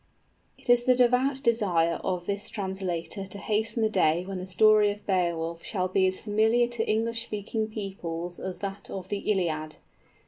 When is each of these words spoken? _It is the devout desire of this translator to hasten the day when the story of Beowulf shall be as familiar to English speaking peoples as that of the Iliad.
_It 0.63 0.67
is 0.67 0.85
the 0.85 0.95
devout 0.95 1.43
desire 1.43 1.99
of 2.03 2.25
this 2.25 2.49
translator 2.49 3.27
to 3.27 3.37
hasten 3.37 3.83
the 3.83 3.89
day 3.89 4.25
when 4.25 4.39
the 4.39 4.47
story 4.47 4.89
of 4.89 5.05
Beowulf 5.05 5.63
shall 5.63 5.87
be 5.87 6.07
as 6.07 6.19
familiar 6.19 6.65
to 6.69 6.89
English 6.89 7.21
speaking 7.21 7.67
peoples 7.67 8.39
as 8.39 8.57
that 8.65 8.89
of 8.89 9.09
the 9.09 9.19
Iliad. 9.31 9.75